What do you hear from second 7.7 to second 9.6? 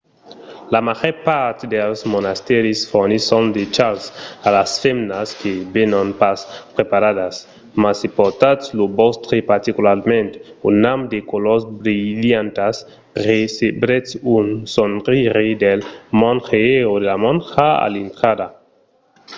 mas se portatz lo vòstre